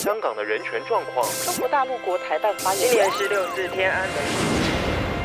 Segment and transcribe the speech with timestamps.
[0.00, 1.28] 香港的人权状况。
[1.44, 4.16] 中国大陆国台办发言今年十六四天安门。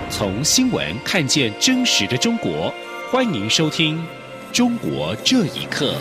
[0.10, 2.74] 从新闻看见真实的中国，
[3.10, 3.98] 欢迎收听
[4.52, 5.94] 《中国这一刻》。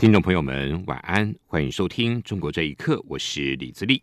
[0.00, 4.02] 听众朋友们，晚安，欢迎收听《中国这一刻》，我是李自立。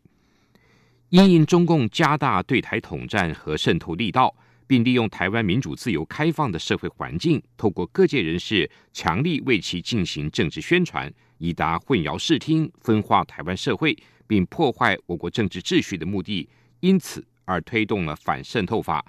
[1.10, 4.32] 因应中共加大对台统战和渗透力道，
[4.68, 16.48] 并利用台湾民主自由开放的社会环境，透过各界人士强力为其进行政治宣传，以达混淆视听、分化台湾社会，并破坏我国政治秩序的目的，
[16.82, 19.04] 因此而推动了反渗透法。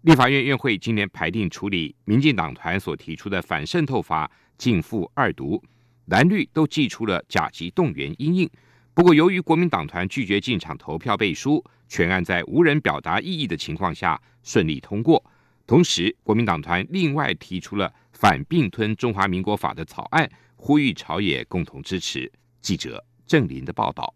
[0.00, 5.62] 立法院院会今年排定处理民进党团所提出的反渗透法，进赴二读。
[6.10, 8.50] 蓝绿都寄出了甲级动员阴影，
[8.94, 15.24] 不过由于国民党团拒绝进场投票背书，全案在无人表达异议的情况下顺利通过。
[15.68, 22.30] 同时，国民党团另外提出了反并吞中华民国法的草案，呼吁朝野共同支持。
[22.60, 24.12] 记者郑林的报道。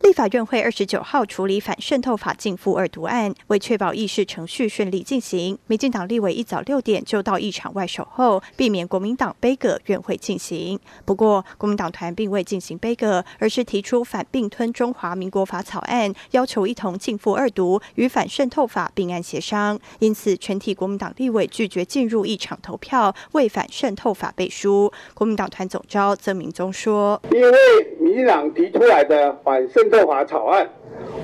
[0.00, 10.78] 立法院会二十九号处理反渗透法进赴二读案，为确保议事程序顺利进行，民进党立委一早六点就到议场外守候，避免国民党杯葛院会进行。
[11.04, 19.76] 不过，国民党团并未进行杯葛，而是提出反并吞中华民国法草案，要求一同进赴二读，与反渗透法并案协商。
[19.98, 24.92] 因此，全体国民党立委拒绝进入议场投票，为反渗透法背书。
[25.12, 27.58] 国民党团总召曾明宗说：“因为
[27.98, 30.68] 民进党提出来的反渗。”透法草案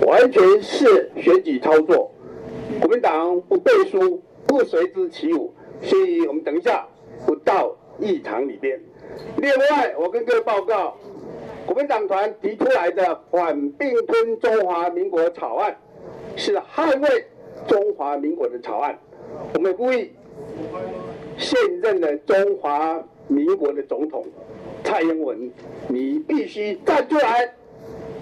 [0.07, 2.11] 完全是选举操作，
[2.81, 6.87] 国民党不背书，不随之起舞，所以我们等一下
[7.27, 8.81] 不到议场里边。
[9.37, 10.97] 另外，我跟各位报告，
[11.67, 15.77] 国民党团提出来的反并吞中华民国草案，
[16.37, 17.27] 是捍卫
[17.67, 18.98] 中华民国的草案。
[19.55, 20.13] 我们呼吁
[21.39, 24.25] 现任的中华民国的总统
[24.83, 25.51] 蔡英文，
[25.89, 27.55] 你必须站出来。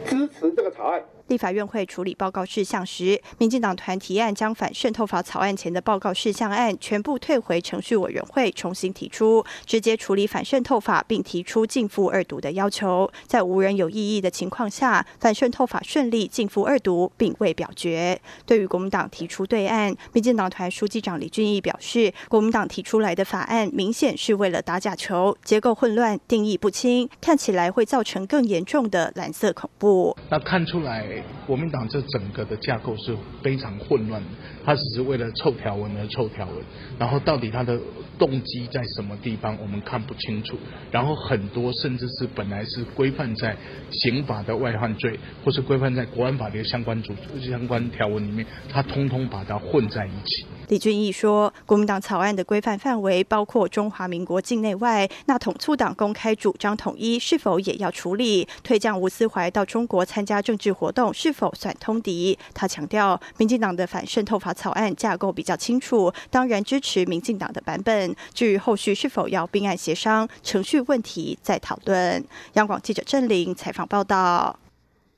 [0.03, 1.03] 支持这个草案。
[1.29, 13.11] 立法院会处理报告事项时，民进党团提案将反渗透法草案前的报告事项案全部退回程序委员会重新提出，直接处理反渗透法，并提出进赴二读的要求。
[13.27, 18.21] 在无人有异议的情况下，反渗透法顺利进赴二读，并未表决。
[18.45, 30.17] 对于国民党提出对案，民进党团书记长李俊毅表示，国民党提出来的法案明显是为了打假球，结构混乱，定义不清，看起来会造成更严重的蓝色恐怖。
[30.29, 31.22] 那看出来。
[31.47, 34.29] 国民党这整个的架构是非常混乱的，
[34.65, 36.57] 他只是为了凑条文而凑条文，
[36.99, 37.79] 然后到底他的
[38.19, 40.57] 动机在什么地方，我们看不清楚。
[40.91, 43.57] 然后很多甚至是本来是规范在
[43.91, 50.47] 刑法的外犯罪，或是规范在国安法的相关主相关条文里面，他通通把它混在一起。
[50.73, 58.49] 李俊毅说，国民党草案的规范范围包括中华民国境内外，那统促党公开主张统一是否也要处理？
[58.63, 62.39] 退将吴思怀到中国参加政治活动是否算通敌？
[62.55, 68.17] 他强调，民进党的反渗透法草案架构比较清楚，当然支持民进党的版本。
[68.33, 72.25] 至于后续是否要并案协商，程序问题再讨论。
[72.55, 74.59] 央广记者郑玲采访报道。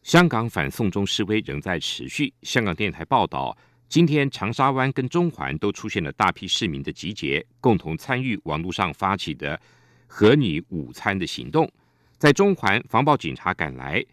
[0.03, 2.35] 香港反送中示威仍在持续。
[2.43, 3.57] 香港电台报道。
[3.87, 9.61] 今天，长沙湾跟中环都出现了大批市民的集结，共同参与网络上发起的
[10.09, 11.71] “和你午餐”的行动。
[12.19, 14.05] 在中环，防暴警察赶来，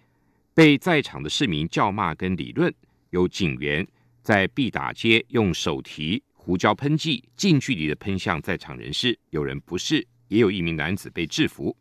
[0.53, 2.71] 被在场的市民叫骂跟理论。
[3.09, 3.85] 有警员
[4.21, 9.17] 在必打街用手提胡椒喷剂，近距离的喷向在场人士。
[9.31, 11.75] 有人不适，也有一名男子被制服。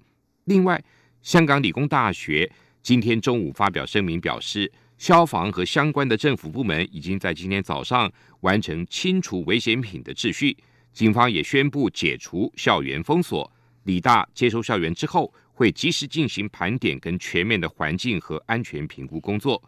[0.45, 0.83] 另外，
[1.21, 2.51] 香港理工大学
[2.83, 4.73] 今天中午发表声明表示。
[5.01, 10.55] 消防和相关的政府部门已经在今天早上完成清除危险品的秩序。
[10.93, 13.51] 警方也宣布解除校园封锁。
[13.85, 19.63] 理大接收校园之后，会及时进行盘点跟全面的环境和安全评估工作。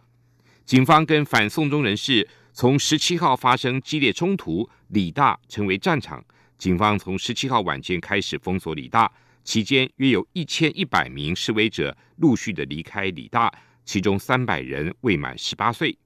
[0.67, 6.23] 警方跟反送中人士从十七号发生激烈冲突，理大成为战场。
[6.59, 9.11] 警方从十七号晚间开始封锁理大，
[9.43, 13.51] 期间约有一千一百名示威者陆续的离开理大。
[13.85, 15.97] 其中三百人未满十八岁，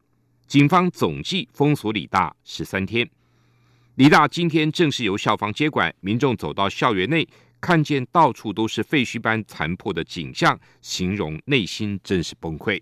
[0.46, 3.08] 警方总计封锁李大十三天。
[3.96, 7.26] 李大今天正式由校方接管，民众走到校园内，
[7.60, 12.80] 看见到处都是废墟般残破的景象，形容内心真是崩溃。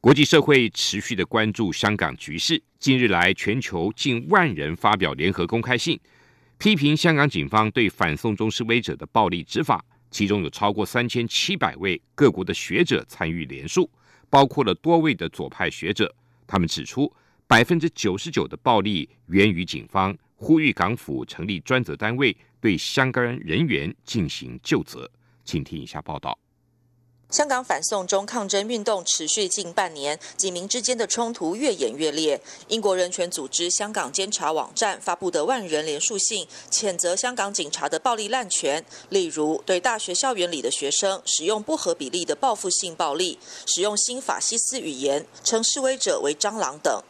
[0.00, 5.98] 国际社会持续的关注香港局势，近日来全球近万人发表联合公开信，
[6.58, 9.84] 批评香港警方对反送中示威者的暴力执法。
[10.10, 13.90] 其中有超过三千七百位各国的学者参与联署，
[14.30, 16.14] 包括了多位的左派学者。
[16.46, 17.12] 他们指出，
[17.46, 25.10] 百分之九十九的暴力源于警方，呼吁港府成立专责单位对相关人员进行就责。
[25.44, 26.38] 请听以下报道。
[27.28, 32.40] 香港反送中抗争运动持续近半年，警民之间的冲突越演越烈。
[32.68, 47.02] 英国人权组织香港监察网站发布的万人联署信，谴责香港警察的暴力滥权，例如对大学校园里的学生使用不合比例的报复性暴力，使用新法西斯语言，称示威者为蟑螂等。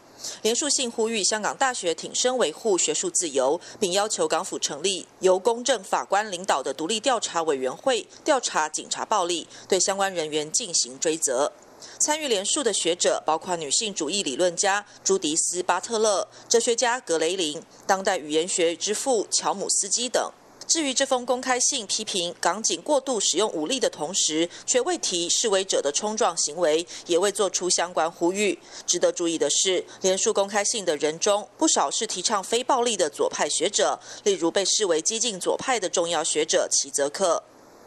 [0.43, 11.52] 连署信呼吁香港大学挺身维护学术自由，并要求港府成立由公正法官领导的独立调查委员会，调查警察暴力，对相关人员进行追责。
[11.99, 20.32] 参与连署的学者包括女性主义理论家朱迪斯·巴特勒、哲学家格雷林、当代语言学之父乔姆斯基等。
[20.66, 28.58] 至于这封公开信批评港警过度使用武力的同时，却未提示威者的冲撞行为，也未做出相关呼吁。
[28.86, 37.42] 值得注意的是，连署公开信的人中，不少是提倡非暴力的左派学者，例如被视为激进左派的重要学者齐泽克。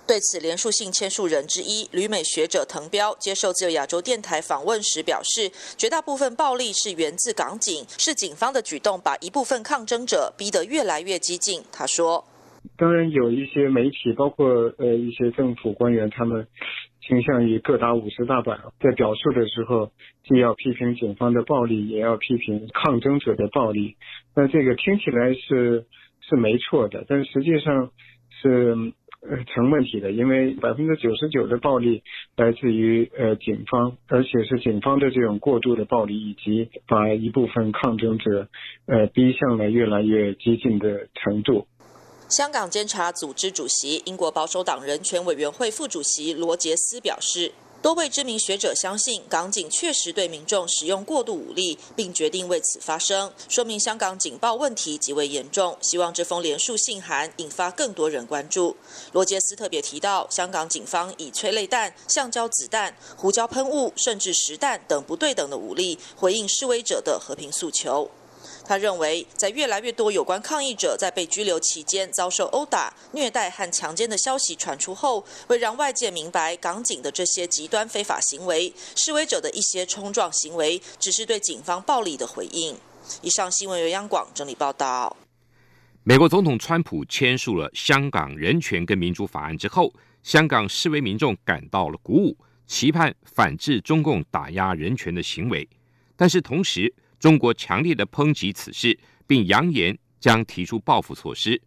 [0.07, 11.63] 对此，连署信签署人之一旅美学者滕彪接受自由亚洲电台访问时表示，绝大部分暴力是源自港警，是警方的举动把一部分抗争者逼得越来越激进。
[11.71, 12.25] 他说。
[12.77, 16.47] 当然有一些媒体，包括呃一些政府官员，他们
[17.01, 19.91] 倾向于各打五十大板，在表述的时候，
[20.23, 23.95] 既要批评警方的暴力，也要批评抗争者的暴力。
[24.35, 25.85] 那这个听起来是
[26.21, 27.91] 是没错的，但实际上
[28.41, 32.03] 是呃成问题的，因为百分之九十九的暴力
[32.38, 38.47] 来自于呃警方，而且是警方的这种过度的暴力，以及把一部分抗争者
[38.85, 41.67] 呃逼向了越来越激进的程度。
[42.29, 55.75] 香港监察组织主席、英国保守党人权委员会副主席罗杰斯表示，多位知名学者相信港警确实对民众使用过度武力，并决定为此发声，说明香港警报问题极为严重。
[55.81, 58.77] 希望这封连署信函引发更多人关注。
[59.11, 68.11] 罗杰斯特别提到，香港警方以催泪弹、橡胶子弹、胡椒喷雾，甚至实弹等不对等的武力回应示威者的和平诉求。
[68.69, 82.77] 他认为，在越来越多有关抗议者在被拘留期间遭受殴打、虐待和强奸的消息传出后，为让外界明白港警的这些极端非法行为，示威者的一些冲撞行为只是对警方暴力的回应。
[83.24, 85.18] 以上新闻由央广整理报道。
[86.04, 92.38] 美国总统川普签署了《香港人权跟民主法案》之后，香港示威民众感到了鼓舞，
[92.68, 95.68] 期盼反制中共打压人权的行为，
[96.16, 96.94] 但是同时。
[97.19, 101.62] 中国强烈的抨击此事，并扬言将提出报复措施。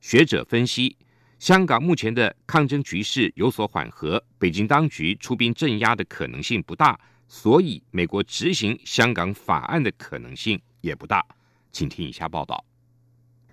[0.00, 0.96] 学者分析，
[1.38, 6.98] 香港目前的抗争局势有所缓和，北京当局出兵镇压的可能性不大，
[7.28, 11.24] 所以美国执行香港法案的可能性也不大。
[11.70, 12.64] 请听以下报道：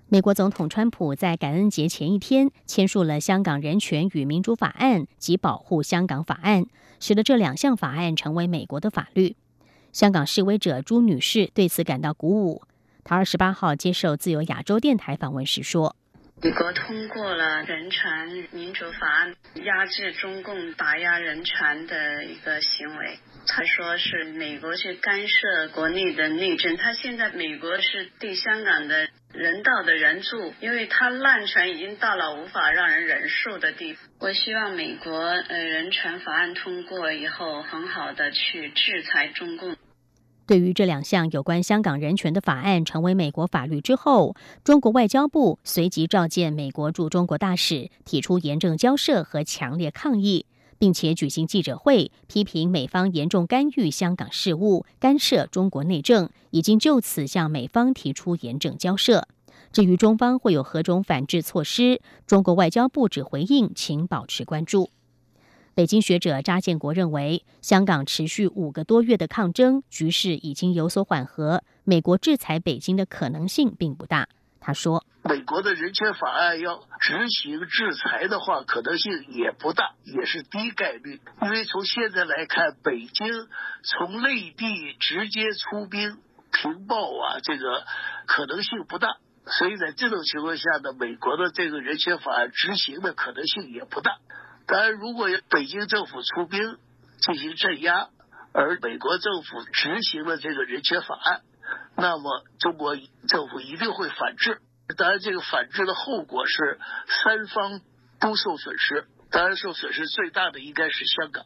[0.08, 6.64] 美国总统川普在感恩节前一天签署了《香港人权与民主法案》及《保护香港法案》，
[7.00, 9.36] 使得这两项法案成为美国的法律。
[9.92, 12.64] 香港示威者朱女士对此感到鼓舞。
[13.04, 15.96] 她二十八号接受自由亚洲电台访问时说
[16.42, 23.20] ：“美国通过了人权民主法案，压制中共打压人权的一个行为。
[23.48, 26.78] 他说是美国去干涉国内的内政。
[26.78, 34.00] 他现在美国是对香港的。”人道的援助，因为他滥权已经到了无法让人忍受的地步。
[34.20, 39.78] 我希望美国呃人权法案通过以后，很好的去制裁中共。
[40.46, 50.46] 对于这两项有关香港人权的法案成为美国法律之后，中国外交部随即召见美国驻中国大使，提出严正交涉和强烈抗议。
[50.78, 59.28] 并且举行记者会，批评美方严重干预香港事务、干涉中国内政，已经就此向美方提出严正交涉。
[59.72, 64.90] 至于中方会有何种反制措施，中国外交部只回应，请保持关注。
[65.74, 74.28] 北京学者查建国认为，香港持续五个多月的抗争局势已经有所缓和，美国制裁北京的可能性并不大。
[74.60, 81.20] 他说：“美国的人权法案要执行制裁的话，可能性也不大，也是低概率。
[81.42, 83.48] 因为从现在来看，北京
[83.84, 86.18] 从内地直接出兵
[86.52, 87.86] 平暴啊，这个
[88.28, 89.18] 可能性不大。
[89.48, 94.20] 所以在这种情况下呢，美国的这个人权法案执行的可能性也不大。
[94.72, 96.78] 当然，如果北京政府出兵
[97.20, 98.08] 进行镇压，
[98.54, 101.42] 而美国政府执行了这个人权法案。”
[101.98, 102.96] 那么，中国
[103.28, 104.62] 政府一定会反制。
[104.98, 107.82] 当然，这个反制的后果是三方
[108.22, 109.08] 都受损失。
[109.30, 111.44] 当然，受损失最大的应该是香港。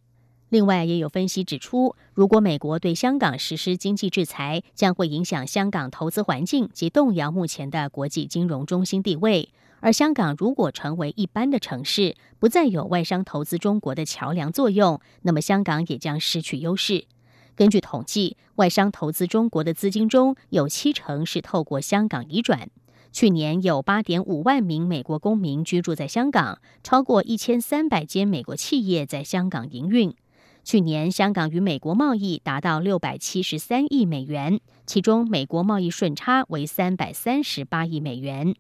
[0.49, 9.49] 另外，也有分析指出，如果美国对香港实施经济制裁，将会影响香港投资环境及动摇目前的国际金融中心地位。
[9.85, 17.05] 而香港如果成为一般的城市，不再有外商投资中国的桥梁作用，那么香港也将失去优势。
[17.55, 22.67] 根据统计，外商投资中国的资金中有七成是透过香港移转。
[23.11, 30.11] 去年有八点五万名美国公民居住在香港，超过一千三百间美国企业在香港营运。
[30.63, 38.55] 去年，香港与美国贸易达到六百七十三亿美元，其中美国贸易顺差为三百三十八亿美元。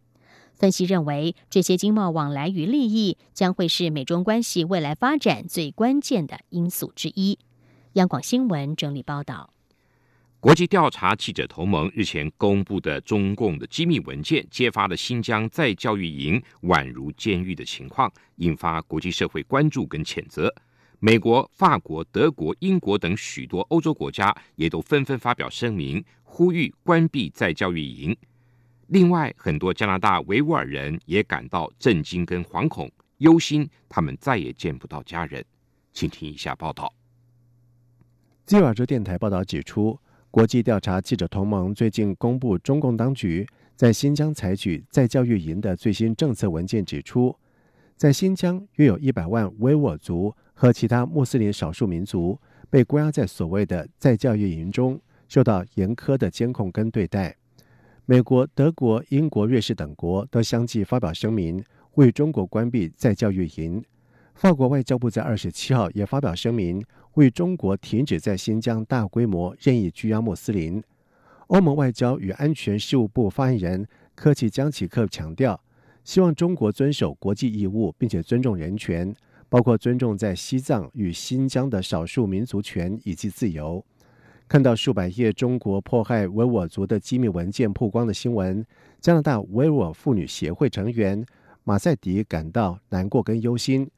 [0.55, 7.37] 分析认为，这些经贸往来与利益将会是美中关系未来发展最关键的因素之一。
[7.93, 9.51] 央广新闻整理报道。
[10.39, 20.53] 国际调查记者同盟日前公布的中共的机密文件，揭发了新疆在教育营宛如监狱的情况，引发国际社会关注跟谴责。
[20.99, 28.15] 美国、法国、德国、英国等许多欧洲国家也都纷纷发表声明，呼吁关闭在教育营。
[28.87, 35.43] 另外，很多加拿大维吾尔人也感到震惊跟惶恐，忧心他们再也见不到家人。
[35.93, 36.93] 请听一下报道。
[38.45, 39.99] 自由亚洲电台报道指出，
[40.29, 47.35] 国际调查记者同盟最近公布中共当局在新疆采取在教育营的最新政策文件，指出，
[47.95, 50.35] 在新疆约有一百万维吾尔族。
[50.57, 52.39] 和其他穆斯林少数民族
[52.69, 57.35] 被关押在所谓的在教育营中，受到严苛的监控跟对待。
[58.07, 61.63] 美国、德国、英国、瑞士等国都相继发表声明，
[61.95, 63.83] 为中国关闭在教育营。
[64.35, 66.85] 法国外交部在二十七号也发表声明，
[67.15, 70.83] 为中国停止在新疆大规模任意拘押穆斯林。
[71.47, 75.59] 欧盟外交与安全事务部发言人科奇江启克强调，
[76.03, 79.11] 希望中国遵守国际义务，并且尊重人权。
[79.47, 83.83] 包括尊重在西藏与新疆的少数民族权以及自由。
[84.47, 88.63] 看到数百页中国迫害维吾尔族的机密文件曝光的新闻，
[89.01, 91.25] 加拿大维吾尔妇女协会成员
[91.63, 93.89] 马赛迪感到难过跟忧心。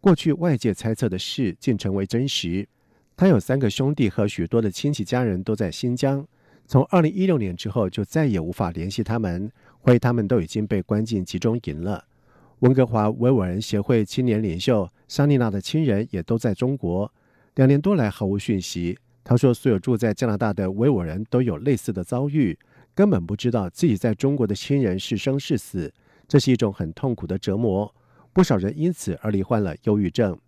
[0.00, 2.68] 过去外界猜测的事竟成为真实。
[3.16, 6.26] 他有三个兄弟和许多的亲戚家人都在新疆，
[6.66, 9.48] 从二零一六年之后就再也无法联系他们，
[9.84, 12.04] 怀疑他们都已经被关进集中营了。
[12.58, 17.12] 温哥华维吾尔人协会青年领袖桑丽娜的亲人也都在中国，
[17.54, 18.98] 两年多来毫无讯息。
[19.24, 22.58] 他说，所有住在加拿大的维吾尔人都有类似的遭遇，
[22.94, 25.92] 根本不知道自己在中国的亲人是生是死，
[26.26, 27.94] 这是一种很痛苦的折磨。
[28.32, 30.38] 不少人因此而罹患了忧郁症。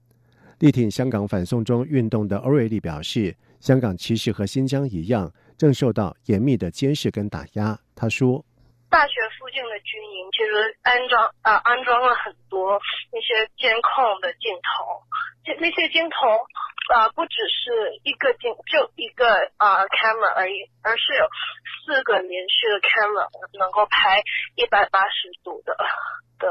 [0.58, 7.78] 力挺香港反送中运动的欧瑞利表示，香港其实和新疆一样，正受到严密的监视跟打压。
[7.94, 8.44] 他说。
[8.90, 12.78] 大学附近的军营其实安装啊安装了很多
[13.10, 15.02] 那些监控的镜头，
[15.58, 16.30] 那些镜头
[16.92, 19.24] 啊不只是一个镜就一个
[19.56, 21.24] 啊 camera 而已，而是有
[21.86, 23.24] 四个连续的 camera
[23.58, 24.20] 能够拍
[24.56, 25.76] 一百八十度的
[26.38, 26.46] 的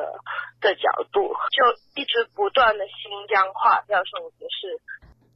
[0.62, 4.80] 的角度，就一直不断的新疆化，叫什么就是。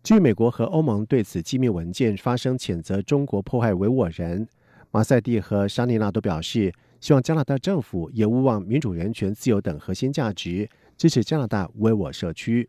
[0.04, 4.48] 据美国和欧盟对此机密文件发声谴责中国迫害维吾尔人，
[4.92, 6.74] 马赛蒂和沙尼娜都表示。
[7.00, 12.68] 希望加拿大政府也勿忘民主、人权、自由等核心价值，支持加拿大维吾尔社区。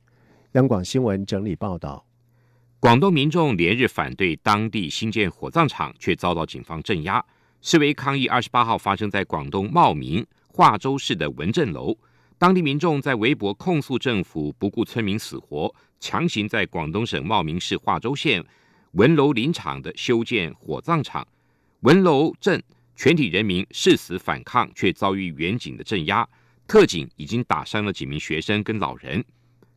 [0.53, 2.05] 央广新闻整理报道：
[2.81, 7.25] 广东民众连日反对当地新建火葬场，却遭到警方镇压。
[7.61, 11.97] 示威抗议二十八号发生在广东茂名化州市的文镇楼，
[12.39, 18.45] 当地民众在微博控诉政府不顾村民死活，强行在广东省茂名市化州县
[18.93, 21.27] 文楼林场的修建火葬场。
[21.81, 22.63] 文楼镇。
[23.01, 26.29] 全体人民誓死反抗，却遭遇远警的镇压。
[26.67, 29.25] 特警已经打伤了几名学生跟老人。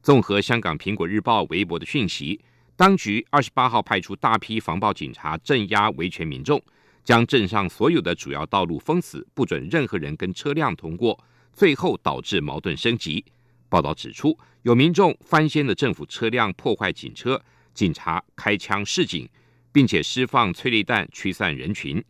[0.01, 2.41] 综合香港《苹果日报》微博的讯息，
[2.81, 6.59] 当局二十八号派出大批防暴警察镇压维权民众，
[7.03, 11.23] 将镇上所有的主要道路封死，不准任何人跟车辆通过。
[11.53, 13.23] 最后导致矛盾升级。
[13.69, 17.39] 报道指出，有民众翻掀了政府车辆，破坏警车，
[17.75, 19.29] 警察开枪示警，
[19.71, 22.03] 并且释放催泪弹驱散人群。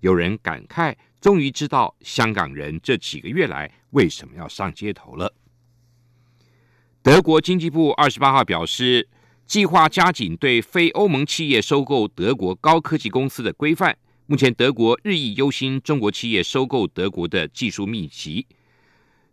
[0.00, 5.34] 有人感慨，终于知道香港人这几个月来为什么要上街头了。
[7.02, 9.06] 德国经济部二十八号表示，
[9.46, 13.96] 计划加紧对非欧盟企业收购德国高科技公司的规范。
[14.26, 18.46] 目前，德国日益忧心中国企业收购德国的技术秘籍。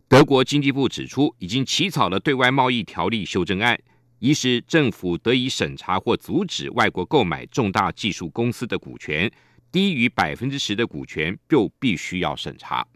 [0.08, 3.80] 德国经济部指出，已经起草了对外贸易条例修正案，
[4.18, 9.32] 一是政府得以审查或阻止外国购买重大技术公司的股权。
[9.72, 12.86] 低于百分之十的股权就必须要审查。